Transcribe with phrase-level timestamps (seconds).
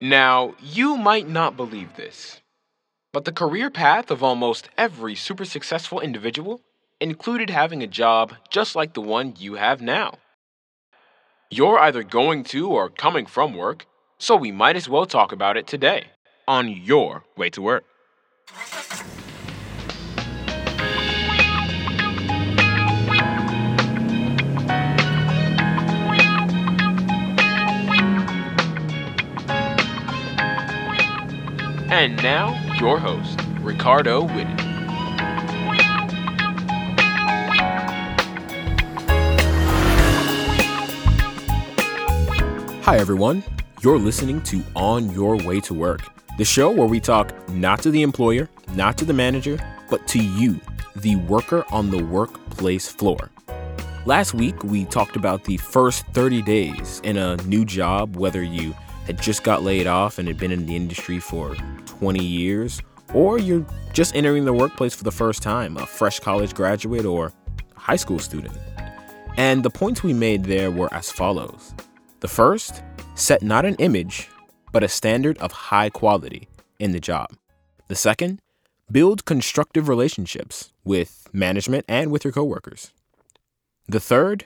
[0.00, 2.40] Now, you might not believe this,
[3.12, 6.62] but the career path of almost every super successful individual
[7.02, 10.14] included having a job just like the one you have now.
[11.50, 13.84] You're either going to or coming from work,
[14.16, 16.06] so we might as well talk about it today
[16.48, 17.84] on your way to work.
[31.92, 34.60] And now, your host, Ricardo Whitted.
[42.84, 43.42] Hi, everyone.
[43.82, 46.02] You're listening to On Your Way to Work,
[46.38, 49.58] the show where we talk not to the employer, not to the manager,
[49.90, 50.60] but to you,
[50.94, 53.30] the worker on the workplace floor.
[54.06, 58.76] Last week, we talked about the first 30 days in a new job, whether you
[59.06, 61.56] had just got laid off and had been in the industry for
[61.86, 62.80] 20 years,
[63.12, 67.32] or you're just entering the workplace for the first time, a fresh college graduate or
[67.74, 68.56] high school student.
[69.36, 71.74] And the points we made there were as follows.
[72.20, 72.82] The first,
[73.14, 74.28] set not an image,
[74.72, 76.48] but a standard of high quality
[76.78, 77.30] in the job.
[77.88, 78.40] The second,
[78.90, 82.92] build constructive relationships with management and with your coworkers.
[83.88, 84.44] The third,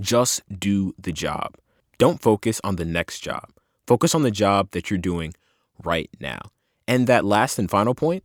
[0.00, 1.56] just do the job.
[1.98, 3.50] Don't focus on the next job.
[3.86, 5.34] Focus on the job that you're doing
[5.82, 6.40] right now.
[6.86, 8.24] And that last and final point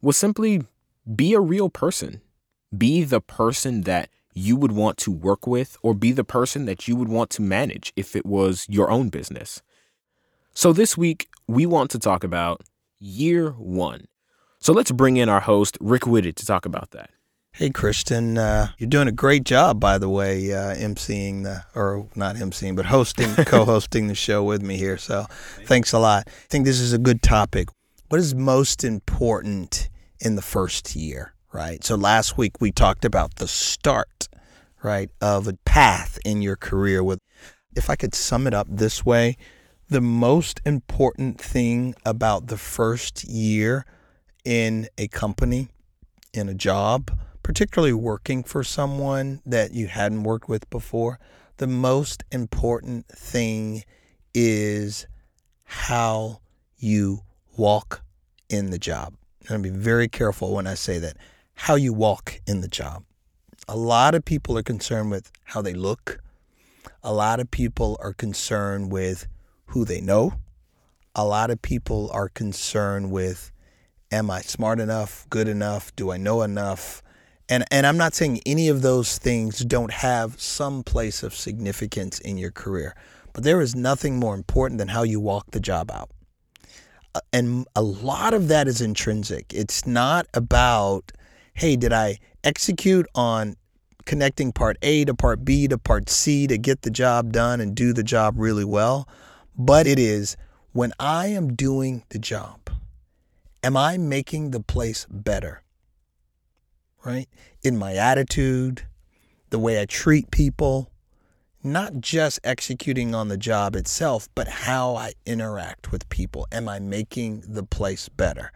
[0.00, 0.64] was simply
[1.14, 2.20] be a real person.
[2.76, 6.86] Be the person that you would want to work with or be the person that
[6.86, 9.62] you would want to manage if it was your own business.
[10.52, 12.62] So, this week, we want to talk about
[12.98, 14.06] year one.
[14.58, 17.10] So, let's bring in our host, Rick Whitted, to talk about that.
[17.56, 22.06] Hey, Christian, uh, you're doing a great job, by the way, uh, emceeing the, or
[22.14, 24.98] not emceeing, but hosting, co hosting the show with me here.
[24.98, 25.26] So,
[25.64, 26.24] thanks a lot.
[26.26, 27.68] I think this is a good topic.
[28.08, 29.88] What is most important
[30.20, 31.32] in the first year?
[31.56, 31.82] right?
[31.82, 34.28] So last week we talked about the start,
[34.82, 37.18] right, of a path in your career with
[37.74, 39.36] if I could sum it up this way,
[39.88, 43.86] the most important thing about the first year
[44.44, 45.68] in a company,
[46.34, 47.10] in a job,
[47.46, 51.16] particularly working for someone that you hadn't worked with before,
[51.58, 53.84] the most important thing
[54.34, 55.06] is
[55.62, 56.40] how
[56.76, 57.20] you
[57.56, 58.02] walk
[58.48, 59.14] in the job.
[59.42, 61.16] I'm going to be very careful when I say that
[61.54, 63.04] how you walk in the job.
[63.68, 66.18] A lot of people are concerned with how they look.
[67.04, 69.28] A lot of people are concerned with
[69.66, 70.32] who they know.
[71.14, 73.52] A lot of people are concerned with
[74.10, 77.04] am I smart enough, good enough, do I know enough?
[77.48, 82.18] And and I'm not saying any of those things don't have some place of significance
[82.18, 82.94] in your career,
[83.32, 86.10] but there is nothing more important than how you walk the job out.
[87.14, 89.52] Uh, and a lot of that is intrinsic.
[89.54, 91.12] It's not about
[91.54, 93.56] hey, did I execute on
[94.04, 97.74] connecting part A to part B to part C to get the job done and
[97.74, 99.08] do the job really well?
[99.56, 100.36] But it is
[100.72, 102.70] when I am doing the job,
[103.62, 105.62] am I making the place better?
[107.06, 107.28] Right?
[107.62, 108.82] In my attitude,
[109.50, 110.90] the way I treat people,
[111.62, 116.48] not just executing on the job itself, but how I interact with people.
[116.50, 118.50] Am I making the place better?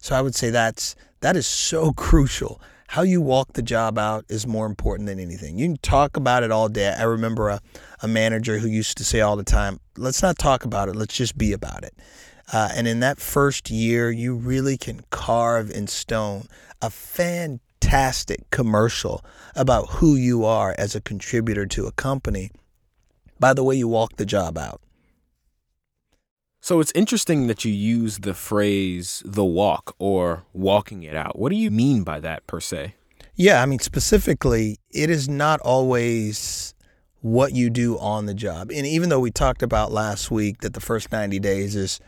[0.00, 2.60] So I would say that's that is so crucial.
[2.88, 5.56] How you walk the job out is more important than anything.
[5.56, 6.88] You can talk about it all day.
[6.98, 7.60] I remember a,
[8.02, 11.16] a manager who used to say all the time, let's not talk about it, let's
[11.16, 11.94] just be about it.
[12.52, 16.48] Uh, and in that first year, you really can carve in stone
[16.82, 16.90] a
[17.82, 22.50] fantastic commercial about who you are as a contributor to a company
[23.38, 24.80] by the way you walk the job out.
[26.60, 31.38] So it's interesting that you use the phrase the walk or walking it out.
[31.38, 32.94] What do you mean by that per se?
[33.34, 36.74] Yeah, I mean, specifically, it is not always
[37.20, 38.70] what you do on the job.
[38.70, 41.98] And even though we talked about last week that the first 90 days is,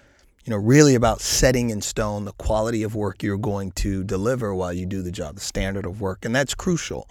[0.44, 4.54] you know, really about setting in stone the quality of work you're going to deliver
[4.54, 7.08] while you do the job, the standard of work, and that's crucial.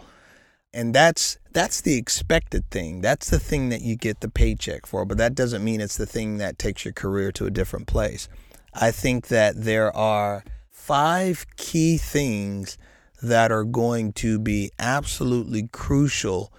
[0.76, 3.02] And that's that's the expected thing.
[3.02, 6.06] That's the thing that you get the paycheck for, but that doesn't mean it's the
[6.06, 8.28] thing that takes your career to a different place.
[8.74, 12.78] I think that there are five key things
[13.22, 16.52] that are going to be absolutely crucial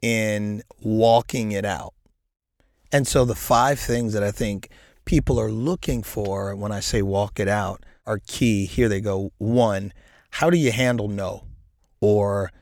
[0.00, 1.92] in walking it out.
[2.92, 4.70] And so the five things that I think
[5.06, 8.66] people are looking for when I say walk it out are key.
[8.66, 9.32] Here they go.
[9.38, 9.92] One,
[10.30, 11.44] how do you handle no?
[12.00, 12.52] Or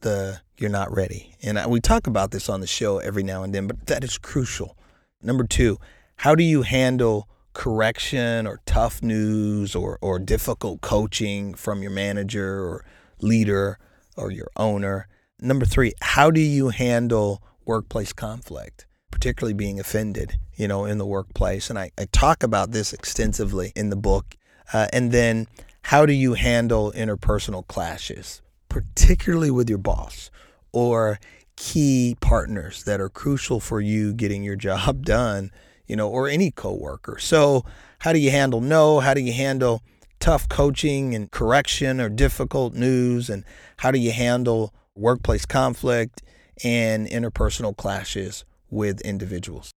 [0.00, 1.34] the you're not ready.
[1.42, 4.18] And we talk about this on the show every now and then, but that is
[4.18, 4.76] crucial.
[5.20, 5.78] Number two,
[6.16, 12.64] how do you handle correction or tough news or, or difficult coaching from your manager
[12.64, 12.84] or
[13.20, 13.78] leader
[14.16, 15.08] or your owner?
[15.40, 21.06] Number three, how do you handle workplace conflict, particularly being offended, you know, in the
[21.06, 21.70] workplace?
[21.70, 24.36] And I, I talk about this extensively in the book.
[24.72, 25.46] Uh, and then
[25.82, 30.30] how do you handle interpersonal clashes, particularly with your boss
[30.72, 31.20] or
[31.56, 35.50] key partners that are crucial for you getting your job done,
[35.86, 37.18] you know, or any coworker.
[37.18, 37.64] So,
[38.00, 38.98] how do you handle no?
[38.98, 39.82] How do you handle
[40.18, 43.44] tough coaching and correction or difficult news and
[43.78, 46.22] how do you handle workplace conflict
[46.62, 49.70] and interpersonal clashes with individuals?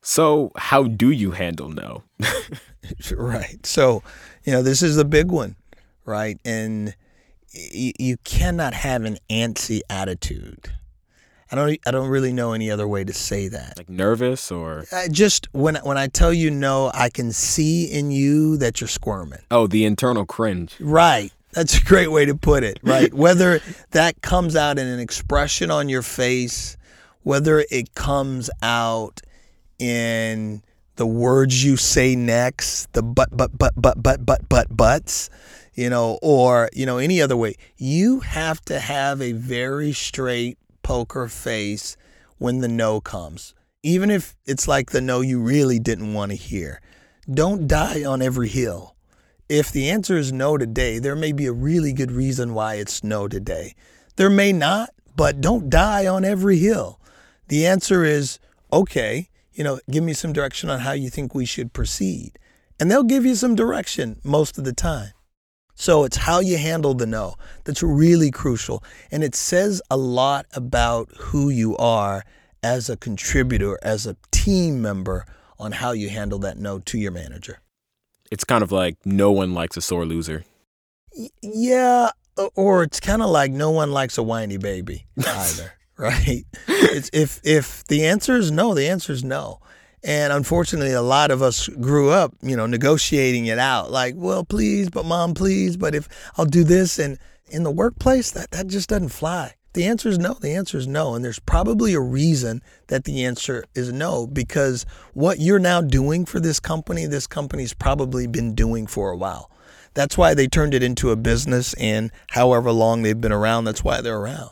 [0.00, 2.04] So, how do you handle no?
[3.16, 3.64] right.
[3.66, 4.02] So,
[4.44, 5.56] you know, this is a big one,
[6.04, 6.38] right?
[6.44, 6.96] And
[7.54, 10.72] y- you cannot have an antsy attitude.
[11.50, 11.78] I don't.
[11.86, 13.74] I don't really know any other way to say that.
[13.76, 18.10] Like nervous or uh, just when when I tell you no, I can see in
[18.10, 19.40] you that you're squirming.
[19.50, 20.74] Oh, the internal cringe.
[20.80, 21.30] Right.
[21.52, 22.80] That's a great way to put it.
[22.82, 23.12] Right.
[23.24, 26.78] whether that comes out in an expression on your face,
[27.22, 29.20] whether it comes out
[29.78, 30.62] in
[30.96, 35.30] the words you say next, the but, but, but, but, but, but, but, buts,
[35.74, 37.54] you know, or, you know, any other way.
[37.76, 41.96] You have to have a very straight poker face
[42.38, 46.36] when the no comes, even if it's like the no you really didn't want to
[46.36, 46.80] hear.
[47.32, 48.96] Don't die on every hill.
[49.48, 53.04] If the answer is no today, there may be a really good reason why it's
[53.04, 53.74] no today.
[54.16, 56.98] There may not, but don't die on every hill.
[57.52, 58.38] The answer is
[58.72, 62.38] okay, you know, give me some direction on how you think we should proceed.
[62.80, 65.12] And they'll give you some direction most of the time.
[65.74, 67.34] So it's how you handle the no
[67.64, 68.82] that's really crucial.
[69.10, 72.24] And it says a lot about who you are
[72.62, 75.26] as a contributor, as a team member,
[75.58, 77.60] on how you handle that no to your manager.
[78.30, 80.46] It's kind of like no one likes a sore loser.
[81.14, 82.12] Y- yeah,
[82.54, 86.44] or it's kind of like no one likes a whiny baby either, right?
[86.68, 89.60] It's if if the answer is no, the answer is no.
[90.04, 93.90] And unfortunately, a lot of us grew up, you know, negotiating it out.
[93.92, 96.98] Like, well, please, but mom, please, but if I'll do this.
[96.98, 99.54] And in the workplace, that, that just doesn't fly.
[99.74, 100.34] The answer is no.
[100.34, 101.14] The answer is no.
[101.14, 104.84] And there's probably a reason that the answer is no, because
[105.14, 109.50] what you're now doing for this company, this company's probably been doing for a while.
[109.94, 111.74] That's why they turned it into a business.
[111.74, 114.50] And however long they've been around, that's why they're around.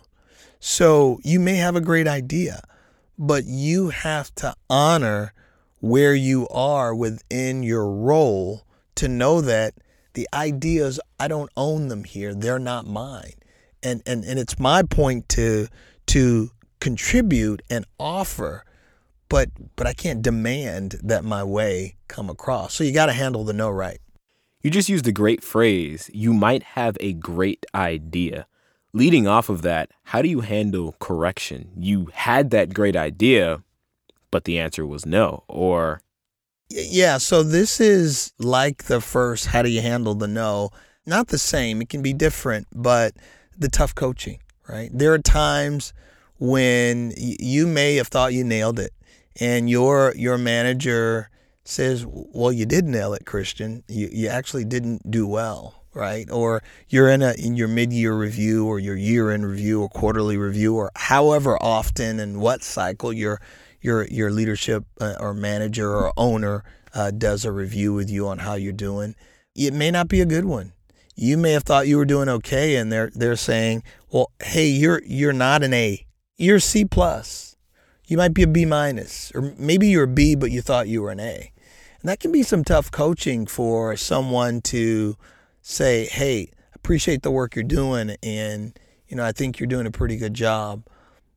[0.60, 2.62] So you may have a great idea,
[3.18, 5.32] but you have to honor
[5.80, 8.66] where you are within your role
[8.96, 9.74] to know that
[10.12, 12.34] the ideas I don't own them here.
[12.34, 13.34] They're not mine.
[13.82, 15.68] And and and it's my point to
[16.08, 18.64] to contribute and offer
[19.30, 22.74] but but I can't demand that my way come across.
[22.74, 24.00] So you got to handle the no right.
[24.60, 28.46] You just used a great phrase you might have a great idea
[28.92, 31.70] leading off of that how do you handle correction?
[31.76, 33.62] You had that great idea
[34.31, 36.02] but the answer was no or?
[36.69, 40.70] Yeah so this is like the first how do you handle the no?
[41.06, 43.14] Not the same it can be different but
[43.56, 44.90] the tough coaching right?
[44.92, 45.92] There are times
[46.38, 48.92] when you may have thought you nailed it
[49.38, 51.30] and your your manager
[51.64, 53.85] says well you did nail it christian.
[53.88, 58.66] You, you actually didn't do well right or you're in a in your mid-year review
[58.66, 63.40] or your year-end review or quarterly review or however often and what cycle you're
[63.80, 66.62] your your leadership uh, or manager or owner
[66.94, 69.14] uh, does a review with you on how you're doing,
[69.54, 70.73] it may not be a good one.
[71.16, 75.02] You may have thought you were doing okay, and they're they're saying, "Well, hey, you're
[75.04, 76.06] you're not an A.
[76.37, 77.56] You're C plus.
[78.06, 81.02] You might be a B minus, or maybe you're a B, but you thought you
[81.02, 81.52] were an A."
[82.00, 85.16] And that can be some tough coaching for someone to
[85.62, 89.90] say, "Hey, appreciate the work you're doing, and you know I think you're doing a
[89.90, 90.85] pretty good job."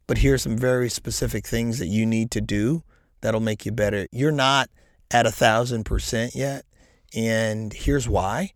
[0.08, 2.84] but here's some very specific things that you need to do
[3.22, 4.08] that'll make you better.
[4.12, 4.70] You're not
[5.12, 6.66] at a thousand percent yet,
[7.16, 8.54] and here's why.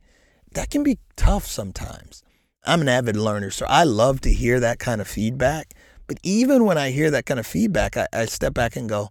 [0.53, 2.23] That can be tough sometimes.
[2.65, 5.73] I'm an avid learner, so I love to hear that kind of feedback.
[6.07, 9.09] But even when I hear that kind of feedback, I, I step back and go,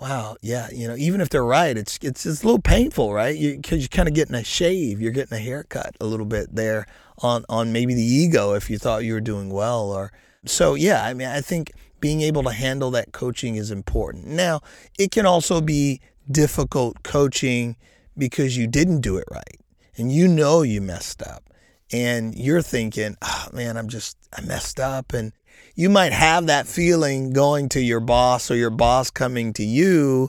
[0.00, 3.38] wow, yeah, you know, even if they're right, it's it's, it's a little painful, right?
[3.38, 6.54] Because you, are kind of getting a shave, you're getting a haircut a little bit
[6.54, 6.86] there
[7.18, 10.12] on on maybe the ego if you thought you were doing well, or
[10.44, 14.26] so yeah, I mean, I think being able to handle that coaching is important.
[14.26, 14.60] Now,
[14.98, 16.00] it can also be
[16.30, 17.76] difficult coaching
[18.16, 19.60] because you didn't do it right
[19.96, 21.42] and you know you messed up
[21.92, 25.12] and you're thinking, oh man, I'm just, I messed up.
[25.14, 25.32] And
[25.76, 30.28] you might have that feeling going to your boss or your boss coming to you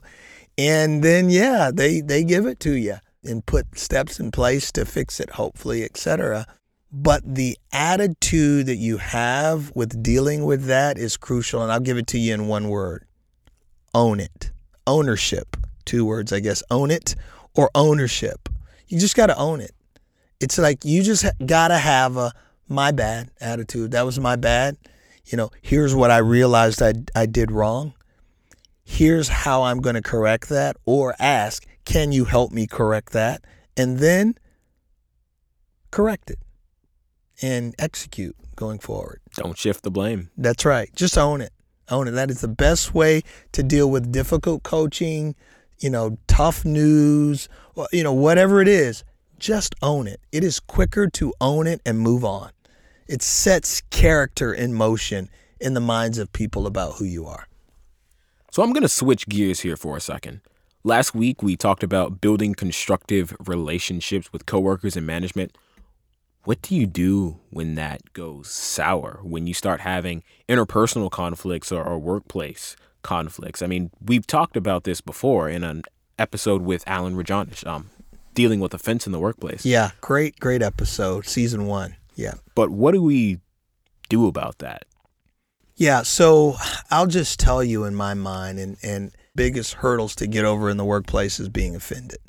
[0.58, 4.86] And then yeah, they they give it to you and put steps in place to
[4.86, 6.48] fix it, hopefully, etc.
[6.92, 11.64] But the attitude that you have with dealing with that is crucial.
[11.64, 13.06] And I'll give it to you in one word
[13.96, 14.52] own it.
[14.88, 15.58] Ownership.
[15.86, 16.64] Two words, I guess.
[16.72, 17.16] Own it
[17.56, 18.50] or ownership.
[18.88, 19.74] You just got to own it.
[20.40, 22.32] It's like you just got to have a
[22.68, 23.92] my bad attitude.
[23.92, 24.78] That was my bad.
[25.26, 27.94] You know, here's what I realized I, I did wrong.
[28.84, 30.78] Here's how I'm going to correct that.
[30.86, 33.44] Or ask, can you help me correct that?
[33.76, 34.36] And then
[35.92, 36.40] correct it
[37.42, 39.22] and execute going forward.
[39.36, 40.30] Don't shift the blame.
[40.38, 40.90] That's right.
[40.96, 41.52] Just own it.
[41.90, 42.12] Own it.
[42.12, 45.36] That is the best way to deal with difficult coaching,
[45.80, 47.50] you know, tough news,
[47.92, 49.04] you know, whatever it is.
[49.40, 50.20] Just own it.
[50.32, 52.52] It is quicker to own it and move on.
[53.08, 55.30] It sets character in motion
[55.60, 57.48] in the minds of people about who you are.
[58.52, 60.42] So I'm going to switch gears here for a second.
[60.84, 65.56] Last week, we talked about building constructive relationships with coworkers and management
[66.46, 69.20] what do you do when that goes sour?
[69.24, 73.62] When you start having interpersonal conflicts or, or workplace conflicts?
[73.62, 75.84] I mean, we've talked about this before in an
[76.18, 77.90] episode with Alan Rajanish, um,
[78.40, 79.66] dealing with offense in the workplace.
[79.66, 81.98] Yeah, great, great episode, season one.
[82.16, 82.36] Yeah.
[82.56, 83.42] But what do we
[84.08, 84.86] do about that?
[85.76, 86.56] Yeah, so
[86.90, 90.78] I'll just tell you in my mind, and, and biggest hurdles to get over in
[90.78, 92.20] the workplace is being offended.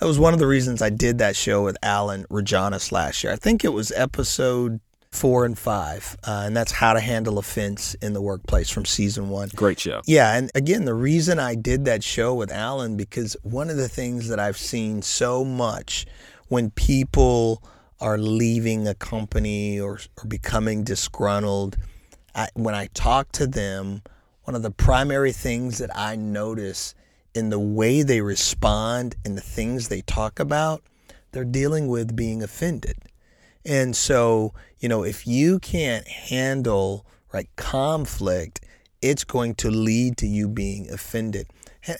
[0.00, 3.32] That was one of the reasons I did that show with Alan Rajanis last year.
[3.32, 4.80] I think it was episode
[5.12, 9.28] four and five, uh, and that's how to handle offense in the workplace from season
[9.28, 9.50] one.
[9.54, 10.00] Great show.
[10.06, 13.88] Yeah, and again, the reason I did that show with Alan because one of the
[13.88, 16.06] things that I've seen so much
[16.48, 17.62] when people
[18.00, 21.76] are leaving a company or, or becoming disgruntled,
[22.34, 24.02] I, when I talk to them
[24.44, 26.94] one of the primary things that I notice
[27.34, 30.82] in the way they respond and the things they talk about,
[31.32, 32.96] they're dealing with being offended.
[33.64, 38.60] And so, you know, if you can't handle right conflict,
[39.02, 41.46] it's going to lead to you being offended.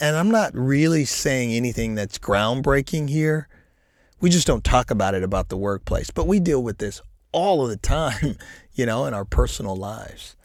[0.01, 3.49] And I'm not really saying anything that's groundbreaking here.
[4.21, 7.01] We just don't talk about it about the workplace, but we deal with this
[7.33, 8.37] all of the time,
[8.75, 10.37] you know, in our personal lives.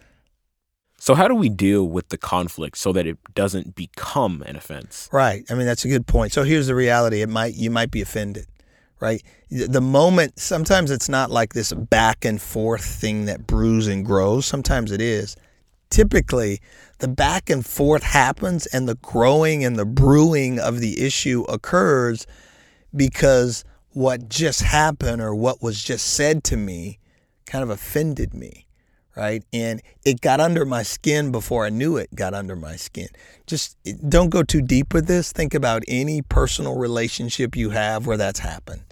[0.98, 5.10] So how do we deal with the conflict so that it doesn't become an offense?
[5.12, 5.44] Right.
[5.50, 6.32] I mean that's a good point.
[6.32, 7.22] So here's the reality.
[7.22, 8.48] It might you might be offended.
[9.00, 9.22] Right?
[9.50, 14.46] The moment sometimes it's not like this back and forth thing that brews and grows.
[14.46, 15.36] Sometimes it is.
[15.90, 16.62] Typically,
[17.00, 22.26] the back and forth happens and the growing and the brewing of the issue occurs
[22.96, 27.00] because what just happened or what was just said to me
[27.46, 28.65] kind of offended me
[29.16, 29.44] right?
[29.54, 33.08] And it got under my skin before I knew it got under my skin.
[33.48, 35.32] Just don't go too deep with this.
[35.32, 38.84] Think about any personal relationship you have where that's happened.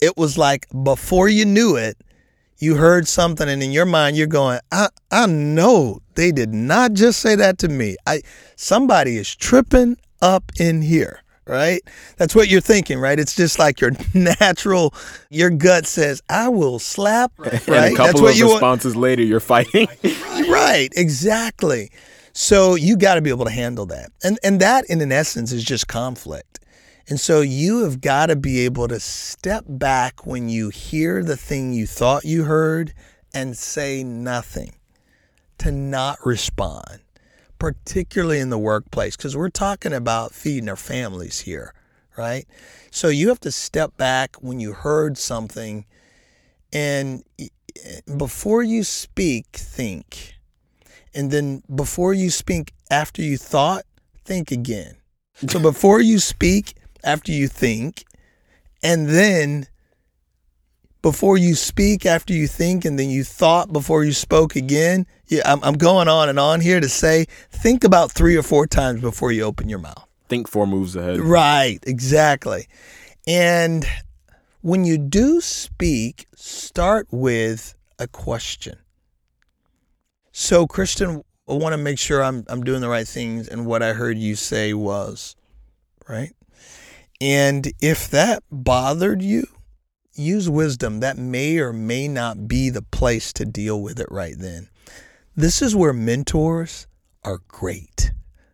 [0.00, 1.96] It was like before you knew it,
[2.58, 6.94] you heard something and in your mind you're going, I, I know they did not
[6.94, 7.96] just say that to me.
[8.06, 8.22] I
[8.56, 11.80] somebody is tripping up in here right?
[12.16, 13.18] That's what you're thinking, right?
[13.18, 14.94] It's just like your natural,
[15.30, 17.52] your gut says, "I will slap." Right?
[17.52, 19.02] And a couple That's what of you responses want.
[19.02, 19.88] later, you're fighting.
[20.48, 21.90] right, exactly.
[22.32, 25.52] So you got to be able to handle that, and and that, in an essence,
[25.52, 26.60] is just conflict.
[27.08, 31.36] And so you have got to be able to step back when you hear the
[31.36, 32.92] thing you thought you heard
[33.32, 34.74] and say nothing,
[35.58, 37.00] to not respond
[37.58, 41.74] particularly in the workplace, because we're talking about feeding our families here,
[42.16, 42.46] right?
[42.90, 45.86] So you have to step back when you heard something
[46.72, 47.48] and eh,
[48.16, 50.34] before you speak, think.
[51.14, 53.84] And then before you speak, after you thought,
[54.24, 54.96] think again.
[55.48, 58.04] So before you speak, after you think,
[58.82, 59.66] and then
[61.06, 65.06] before you speak, after you think, and then you thought before you spoke again.
[65.28, 68.66] Yeah, I'm, I'm going on and on here to say think about three or four
[68.66, 70.04] times before you open your mouth.
[70.28, 71.20] Think four moves ahead.
[71.20, 72.66] Right, exactly.
[73.24, 73.86] And
[74.62, 78.76] when you do speak, start with a question.
[80.32, 83.46] So, Christian, I want to make sure I'm, I'm doing the right things.
[83.46, 85.36] And what I heard you say was,
[86.08, 86.32] right?
[87.20, 89.46] And if that bothered you,
[90.18, 91.00] use wisdom.
[91.00, 94.68] That may or may not be the place to deal with it right then.
[95.34, 96.86] This is where mentors
[97.24, 98.12] are great.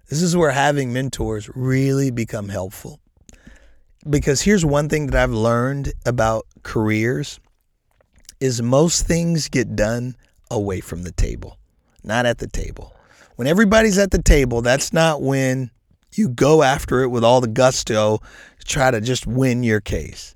[0.09, 3.00] This is where having mentors really become helpful.
[4.09, 7.38] Because here's one thing that I've learned about careers
[8.40, 10.16] is most things get done
[10.50, 11.57] away from the table,
[12.02, 12.92] not at the table.
[13.37, 15.71] When everybody's at the table, that's not when
[16.14, 18.19] You go after it with all the gusto
[18.59, 20.35] to try to just win your case.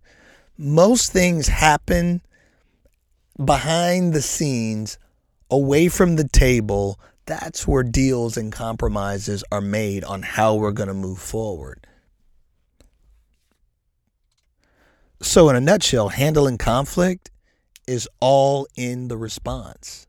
[0.58, 2.22] Most things happen
[3.42, 4.98] behind the scenes,
[5.50, 6.98] away from the table.
[7.26, 11.86] That's where deals and compromises are made on how we're going to move forward.
[15.20, 17.30] So, in a nutshell, handling conflict
[17.86, 20.06] is all in the response.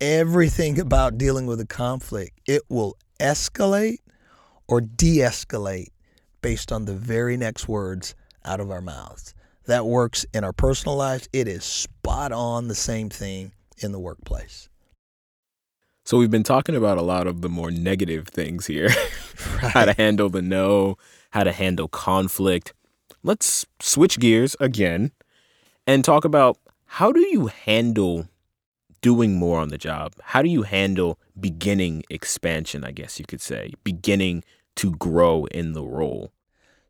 [0.00, 3.98] Everything about dealing with a conflict, it will escalate
[4.66, 5.88] or de escalate
[6.40, 9.34] based on the very next words out of our mouths.
[9.68, 11.28] That works in our personal lives.
[11.30, 14.70] It is spot on the same thing in the workplace.
[16.06, 18.88] So we've been talking about a lot of the more negative things here.
[19.62, 19.72] right.
[19.72, 20.96] how to handle the no,
[21.32, 22.72] how to handle conflict.
[23.22, 25.12] Let's switch gears again
[25.86, 26.56] and talk about
[26.86, 28.26] how do you handle
[29.02, 30.14] doing more on the job?
[30.22, 34.44] How do you handle beginning expansion, I guess you could say, beginning
[34.76, 36.32] to grow in the role?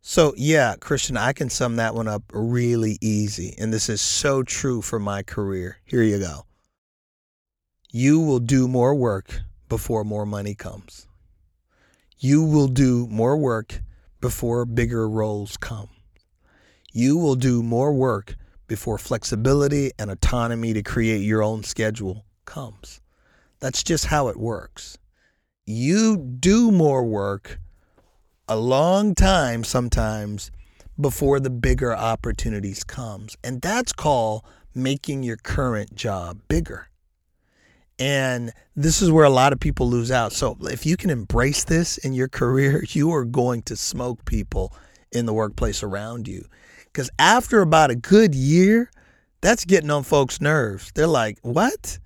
[0.00, 3.54] So, yeah, Christian, I can sum that one up really easy.
[3.58, 5.78] And this is so true for my career.
[5.84, 6.46] Here you go.
[7.90, 11.06] You will do more work before more money comes.
[12.18, 13.80] You will do more work
[14.20, 15.88] before bigger roles come.
[16.92, 18.36] You will do more work
[18.66, 23.00] before flexibility and autonomy to create your own schedule comes.
[23.60, 24.98] That's just how it works.
[25.66, 27.60] You do more work
[28.48, 30.50] a long time sometimes
[31.00, 33.36] before the bigger opportunities comes.
[33.44, 36.88] And that's called making your current job bigger.
[37.98, 40.32] And this is where a lot of people lose out.
[40.32, 44.72] So if you can embrace this in your career, you are going to smoke people
[45.12, 46.44] in the workplace around you.
[46.84, 48.90] Because after about a good year,
[49.40, 50.90] that's getting on folks' nerves.
[50.94, 51.98] They're like, "What?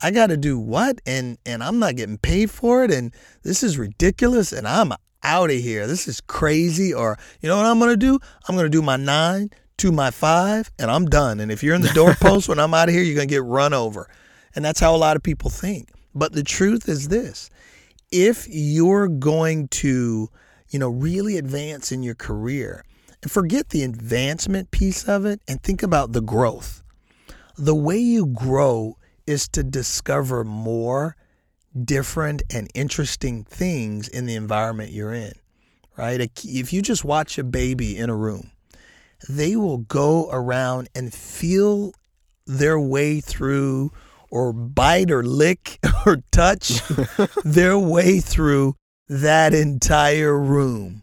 [0.00, 1.00] I got to do what?
[1.06, 2.92] And and I'm not getting paid for it.
[2.92, 4.52] And this is ridiculous.
[4.52, 4.92] And I'm
[5.26, 5.86] out of here.
[5.86, 6.94] This is crazy.
[6.94, 8.18] Or, you know what I'm going to do?
[8.48, 11.40] I'm going to do my nine to my five and I'm done.
[11.40, 13.44] And if you're in the doorpost when I'm out of here, you're going to get
[13.44, 14.08] run over.
[14.54, 15.90] And that's how a lot of people think.
[16.14, 17.50] But the truth is this
[18.10, 20.30] if you're going to,
[20.70, 22.84] you know, really advance in your career,
[23.22, 26.82] and forget the advancement piece of it and think about the growth.
[27.58, 31.16] The way you grow is to discover more
[31.84, 35.32] different and interesting things in the environment you're in,
[35.96, 36.20] right?
[36.44, 38.50] If you just watch a baby in a room,
[39.28, 41.92] they will go around and feel
[42.46, 43.92] their way through
[44.30, 46.82] or bite or lick or touch
[47.44, 48.74] their way through
[49.08, 51.02] that entire room.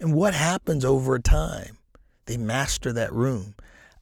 [0.00, 1.78] And what happens over time?
[2.26, 3.54] They master that room.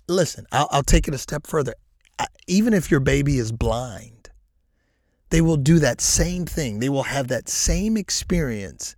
[0.08, 1.74] Listen, I'll, I'll take it a step further.
[2.46, 4.21] Even if your baby is blind,
[5.32, 6.78] they will do that same thing.
[6.78, 8.96] They will have that same experience.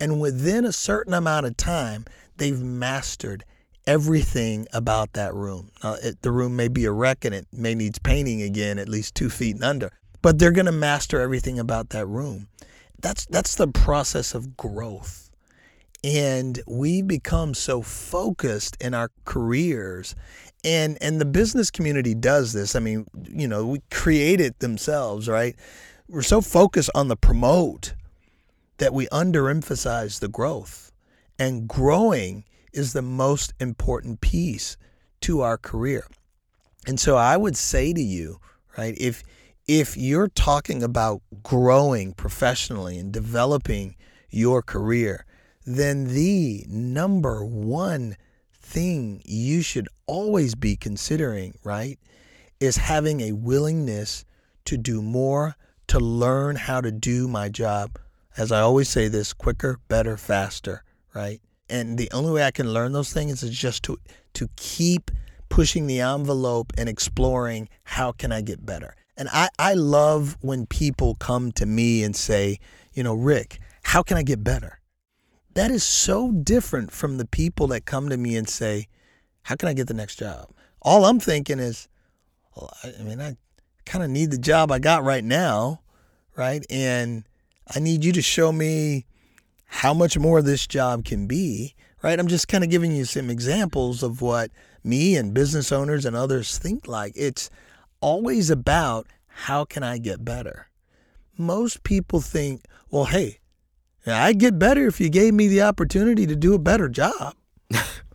[0.00, 2.06] And within a certain amount of time,
[2.38, 3.44] they've mastered
[3.86, 5.70] everything about that room.
[5.84, 8.88] Now, it, the room may be a wreck and it may needs painting again, at
[8.88, 12.48] least two feet and under, but they're going to master everything about that room.
[13.00, 15.30] That's that's the process of growth.
[16.02, 20.16] And we become so focused in our careers
[20.64, 22.74] and and the business community does this.
[22.74, 25.54] I mean, you know, we create it themselves, right?
[26.08, 27.94] We're so focused on the promote
[28.78, 30.92] that we underemphasize the growth.
[31.38, 34.76] And growing is the most important piece
[35.22, 36.06] to our career.
[36.86, 38.40] And so I would say to you,
[38.76, 39.22] right, if
[39.66, 43.96] if you're talking about growing professionally and developing
[44.30, 45.26] your career,
[45.64, 48.16] then the number one
[48.52, 51.98] thing you should always be considering, right,
[52.60, 54.24] is having a willingness
[54.64, 55.56] to do more,
[55.88, 57.98] to learn how to do my job.
[58.36, 60.82] As I always say this quicker, better, faster,
[61.14, 61.40] right?
[61.68, 63.98] And the only way I can learn those things is just to
[64.34, 65.10] to keep
[65.48, 68.94] pushing the envelope and exploring how can I get better.
[69.16, 72.58] And I, I love when people come to me and say,
[72.92, 74.80] you know, Rick, how can I get better?
[75.54, 78.88] That is so different from the people that come to me and say,
[79.46, 80.50] How can I get the next job?
[80.82, 81.86] All I'm thinking is,
[82.56, 83.36] well, I mean, I
[83.84, 85.82] kind of need the job I got right now,
[86.36, 86.66] right?
[86.68, 87.22] And
[87.72, 89.06] I need you to show me
[89.66, 92.18] how much more this job can be, right?
[92.18, 94.50] I'm just kind of giving you some examples of what
[94.82, 97.12] me and business owners and others think like.
[97.14, 97.48] It's
[98.00, 100.66] always about how can I get better?
[101.38, 103.38] Most people think, well, hey,
[104.04, 107.36] I'd get better if you gave me the opportunity to do a better job.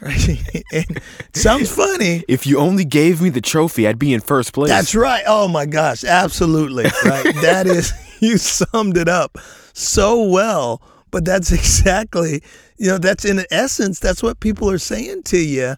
[1.34, 2.24] sounds funny.
[2.26, 4.70] If you only gave me the trophy, I'd be in first place.
[4.70, 5.22] That's right.
[5.26, 6.84] Oh my gosh, absolutely.
[7.04, 7.34] Right.
[7.42, 9.38] that is you summed it up
[9.72, 10.82] so well.
[11.10, 12.42] but that's exactly,
[12.78, 15.74] you know, that's in essence, that's what people are saying to you.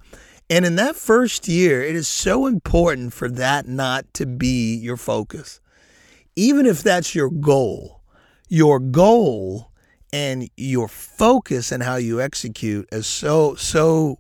[0.51, 4.99] And in that first year, it is so important for that not to be your
[4.99, 5.61] focus.
[6.37, 8.03] Even if that's your goal,
[8.49, 9.72] your goal
[10.13, 14.19] and your focus and how you execute is so, so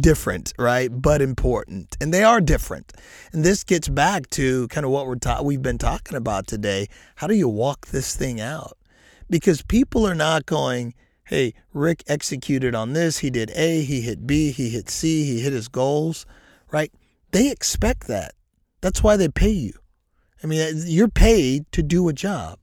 [0.00, 0.90] different, right?
[0.90, 1.96] But important.
[2.00, 2.92] And they are different.
[3.32, 6.88] And this gets back to kind of what we're ta- we've been talking about today.
[7.16, 8.76] How do you walk this thing out?
[9.30, 13.18] Because people are not going, hey, Rick executed on this.
[13.18, 16.26] He did A, he hit B, he hit C, he hit his goals,
[16.70, 16.92] right?
[17.32, 18.34] They expect that.
[18.80, 19.72] That's why they pay you.
[20.42, 22.58] I mean, you're paid to do a job.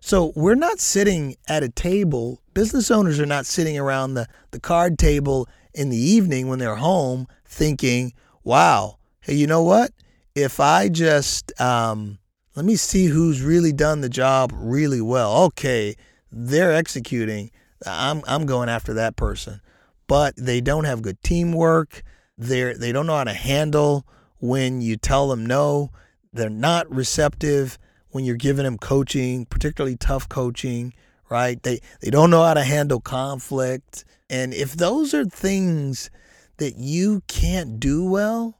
[0.00, 2.40] So we're not sitting at a table.
[2.54, 6.76] Business owners are not sitting around the, the card table in the evening when they're
[6.76, 8.12] home thinking,
[8.44, 9.92] wow, hey, you know what?
[10.34, 12.18] If I just, um,
[12.54, 15.44] let me see who's really done the job really well.
[15.44, 15.96] Okay,
[16.30, 17.50] they're executing.
[17.86, 19.60] I'm, I'm going after that person.
[20.06, 22.02] But they don't have good teamwork.
[22.36, 24.06] They're, they don't know how to handle
[24.38, 25.90] when you tell them no.
[26.32, 27.78] They're not receptive
[28.10, 30.92] when you're giving them coaching, particularly tough coaching,
[31.30, 31.62] right?
[31.62, 34.04] They, they don't know how to handle conflict.
[34.30, 36.10] And if those are things
[36.58, 38.58] that you can't do well,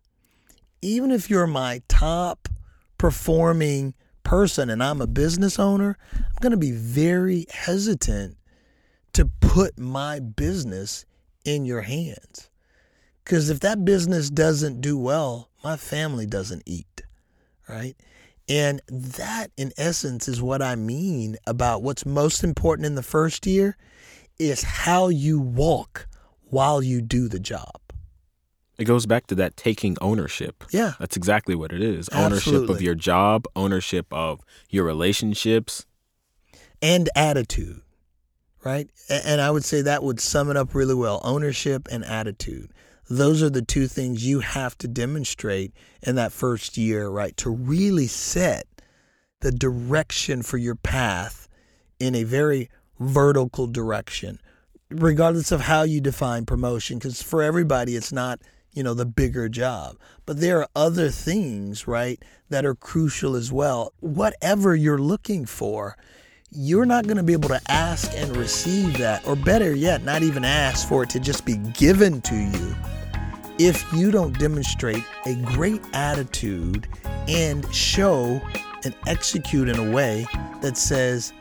[0.82, 2.48] even if you're my top
[2.96, 8.36] performing person and I'm a business owner, I'm going to be very hesitant
[9.14, 11.04] to put my business
[11.44, 12.50] in your hands.
[13.24, 17.02] Because if that business doesn't do well, my family doesn't eat,
[17.68, 17.96] right?
[18.48, 23.46] And that, in essence, is what I mean about what's most important in the first
[23.46, 23.76] year
[24.38, 26.08] is how you walk
[26.44, 27.80] while you do the job.
[28.78, 30.64] It goes back to that taking ownership.
[30.70, 30.92] Yeah.
[31.00, 32.08] That's exactly what it is.
[32.10, 35.84] Ownership of your job, ownership of your relationships,
[36.80, 37.82] and attitude,
[38.64, 38.88] right?
[39.10, 42.72] And I would say that would sum it up really well ownership and attitude.
[43.10, 47.34] Those are the two things you have to demonstrate in that first year, right?
[47.38, 48.66] To really set
[49.40, 51.48] the direction for your path
[51.98, 52.68] in a very
[52.98, 54.38] vertical direction,
[54.90, 56.98] regardless of how you define promotion.
[56.98, 58.40] Because for everybody, it's not,
[58.72, 59.96] you know, the bigger job.
[60.26, 63.94] But there are other things, right, that are crucial as well.
[64.00, 65.96] Whatever you're looking for,
[66.50, 70.22] you're not going to be able to ask and receive that, or better yet, not
[70.22, 72.76] even ask for it to just be given to you
[73.58, 76.86] if you don't demonstrate a great attitude
[77.26, 78.40] and show
[78.84, 80.26] and execute in a way
[80.62, 81.32] that says,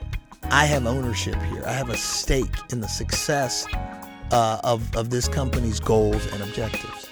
[0.45, 1.63] I have ownership here.
[1.65, 3.67] I have a stake in the success
[4.31, 7.07] uh, of, of this company's goals and objectives.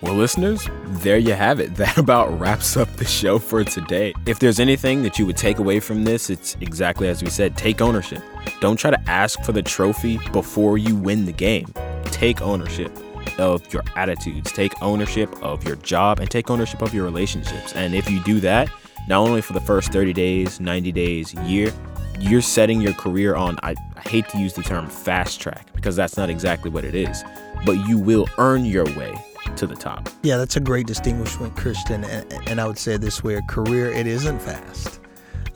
[0.00, 1.74] Well, listeners, there you have it.
[1.80, 4.14] That about wraps up the show for today.
[4.26, 7.56] If there's anything that you would take away from this, it's exactly as we said
[7.56, 8.22] take ownership.
[8.60, 11.72] Don't try to ask for the trophy before you win the game.
[12.04, 12.96] Take ownership
[13.38, 17.74] of your attitudes, take ownership of your job, and take ownership of your relationships.
[17.74, 18.70] And if you do that,
[19.08, 21.72] not only for the first 30 days, 90 days, year,
[22.18, 25.96] you're setting your career on, I, I hate to use the term fast track because
[25.96, 27.24] that's not exactly what it is,
[27.64, 29.14] but you will earn your way
[29.56, 30.08] to the top.
[30.22, 32.04] Yeah, that's a great distinguishment, Christian.
[32.04, 35.00] And, and I would say this way a career, it isn't fast.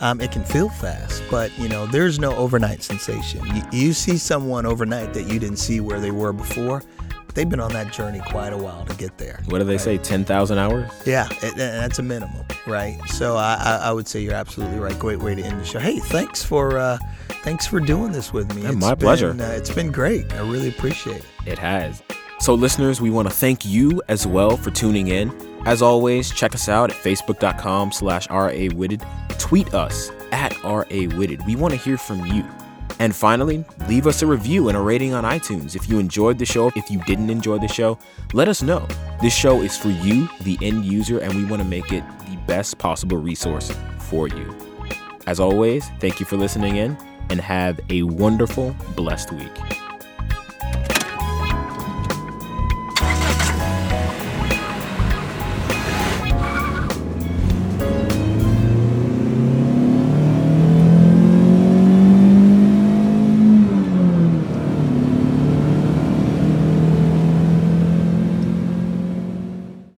[0.00, 3.44] Um, it can feel fast, but you know, there's no overnight sensation.
[3.54, 6.82] You, you see someone overnight that you didn't see where they were before,
[7.28, 9.40] they've been on that journey quite a while to get there.
[9.46, 9.80] What do they right?
[9.80, 9.98] say?
[9.98, 10.90] 10,000 hours?
[11.06, 12.98] Yeah, it, and that's a minimum, right?
[13.08, 14.98] So I, I, I would say you're absolutely right.
[14.98, 15.78] Great way to end the show.
[15.78, 16.98] Hey, thanks for uh,
[17.42, 18.62] thanks for doing this with me.
[18.62, 19.30] Yeah, It's my been, pleasure.
[19.30, 20.32] Uh, it's been great.
[20.34, 21.26] I really appreciate it.
[21.46, 22.02] It has.
[22.40, 25.32] So, listeners, we want to thank you as well for tuning in.
[25.66, 29.02] As always, check us out at facebook.com slash rawitted.
[29.38, 31.46] Tweet us at rawitted.
[31.46, 32.44] We want to hear from you.
[32.98, 35.74] And finally, leave us a review and a rating on iTunes.
[35.74, 37.98] If you enjoyed the show, if you didn't enjoy the show,
[38.32, 38.86] let us know.
[39.20, 42.36] This show is for you, the end user, and we want to make it the
[42.46, 44.54] best possible resource for you.
[45.26, 46.96] As always, thank you for listening in
[47.30, 49.83] and have a wonderful, blessed week.